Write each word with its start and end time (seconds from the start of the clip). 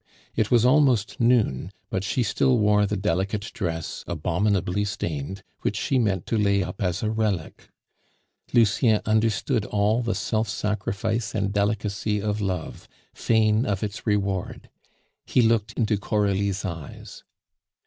It 0.35 0.49
was 0.49 0.65
almost 0.65 1.19
noon, 1.19 1.71
but 1.91 2.03
she 2.03 2.23
still 2.23 2.57
wore 2.57 2.87
the 2.87 2.97
delicate 2.97 3.51
dress, 3.53 4.03
abominably 4.07 4.83
stained, 4.83 5.43
which 5.61 5.77
she 5.77 5.99
meant 5.99 6.25
to 6.25 6.39
lay 6.39 6.63
up 6.63 6.81
as 6.81 7.03
a 7.03 7.11
relic. 7.11 7.69
Lucien 8.51 9.01
understood 9.05 9.63
all 9.67 10.01
the 10.01 10.15
self 10.15 10.49
sacrifice 10.49 11.35
and 11.35 11.53
delicacy 11.53 12.19
of 12.19 12.41
love, 12.41 12.87
fain 13.13 13.63
of 13.67 13.83
its 13.83 14.07
reward. 14.07 14.71
He 15.27 15.43
looked 15.43 15.73
into 15.73 15.97
Coralie's 15.99 16.65
eyes. 16.65 17.23